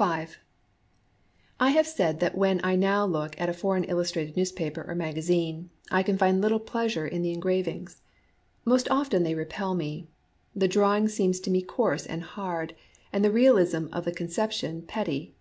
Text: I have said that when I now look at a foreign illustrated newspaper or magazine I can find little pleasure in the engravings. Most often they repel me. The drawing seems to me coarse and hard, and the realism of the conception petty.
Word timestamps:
I 0.00 0.30
have 1.72 1.86
said 1.86 2.20
that 2.20 2.34
when 2.34 2.62
I 2.64 2.76
now 2.76 3.04
look 3.04 3.38
at 3.38 3.50
a 3.50 3.52
foreign 3.52 3.84
illustrated 3.84 4.34
newspaper 4.34 4.82
or 4.88 4.94
magazine 4.94 5.68
I 5.90 6.02
can 6.02 6.16
find 6.16 6.40
little 6.40 6.58
pleasure 6.60 7.06
in 7.06 7.20
the 7.20 7.34
engravings. 7.34 8.00
Most 8.64 8.90
often 8.90 9.22
they 9.22 9.34
repel 9.34 9.74
me. 9.74 10.08
The 10.56 10.66
drawing 10.66 11.08
seems 11.08 11.40
to 11.40 11.50
me 11.50 11.60
coarse 11.60 12.06
and 12.06 12.22
hard, 12.22 12.74
and 13.12 13.22
the 13.22 13.30
realism 13.30 13.88
of 13.92 14.06
the 14.06 14.12
conception 14.12 14.80
petty. 14.80 15.34